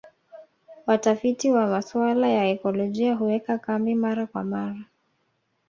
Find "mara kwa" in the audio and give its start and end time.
3.95-4.43